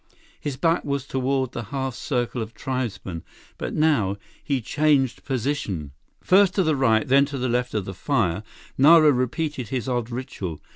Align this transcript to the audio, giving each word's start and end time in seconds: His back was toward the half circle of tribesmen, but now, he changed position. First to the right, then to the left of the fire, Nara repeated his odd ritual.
His 0.39 0.57
back 0.57 0.83
was 0.83 1.05
toward 1.05 1.51
the 1.51 1.65
half 1.65 1.93
circle 1.93 2.41
of 2.41 2.55
tribesmen, 2.55 3.21
but 3.59 3.75
now, 3.75 4.17
he 4.43 4.59
changed 4.59 5.23
position. 5.23 5.91
First 6.21 6.55
to 6.55 6.63
the 6.63 6.75
right, 6.75 7.07
then 7.07 7.25
to 7.25 7.37
the 7.37 7.47
left 7.47 7.75
of 7.75 7.85
the 7.85 7.93
fire, 7.93 8.41
Nara 8.79 9.11
repeated 9.11 9.67
his 9.67 9.87
odd 9.87 10.09
ritual. 10.09 10.59